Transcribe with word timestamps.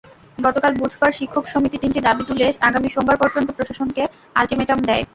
গতকাল 0.37 0.71
বুধবার 0.79 1.11
শিক্ষক 1.19 1.45
সমিতি 1.53 1.77
তিনটি 1.83 1.99
দাবি 2.07 2.23
তুলে 2.29 2.47
আগামী 2.67 2.89
সোমবার 2.91 3.17
পর্যন্ত 3.21 3.47
প্রশাসনকে 3.57 4.03
আলটিমেটাম 4.35 4.79
দেয়। 4.89 5.03